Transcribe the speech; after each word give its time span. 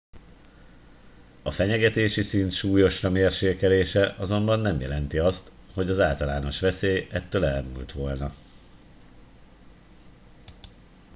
a 1.43 1.51
fenyegetési 1.51 2.21
szint 2.21 2.51
súlyosra 2.51 3.09
mérséklése 3.09 4.09
azonban 4.17 4.59
nem 4.59 4.79
jelenti 4.79 5.17
azt 5.19 5.51
hogy 5.73 5.89
az 5.89 5.99
általános 5.99 6.59
veszély 6.59 7.07
ettől 7.11 7.45
elmúlt 7.45 7.91
volna 7.91 8.31